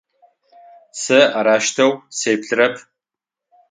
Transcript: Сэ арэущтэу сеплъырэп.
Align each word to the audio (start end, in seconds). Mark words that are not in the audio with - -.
Сэ 1.01 1.19
арэущтэу 1.39 1.91
сеплъырэп. 2.17 2.75